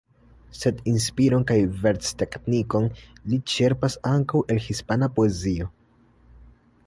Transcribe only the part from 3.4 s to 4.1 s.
ĉerpas